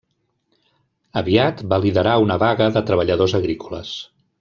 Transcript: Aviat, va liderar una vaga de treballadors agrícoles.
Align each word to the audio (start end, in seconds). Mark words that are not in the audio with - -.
Aviat, 1.21 1.61
va 1.75 1.81
liderar 1.85 2.17
una 2.27 2.41
vaga 2.47 2.73
de 2.79 2.87
treballadors 2.91 3.41
agrícoles. 3.43 3.95